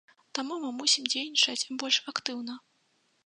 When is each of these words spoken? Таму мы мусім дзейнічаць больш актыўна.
Таму 0.37 0.55
мы 0.63 0.69
мусім 0.77 1.03
дзейнічаць 1.13 1.69
больш 1.83 1.97
актыўна. 2.13 2.53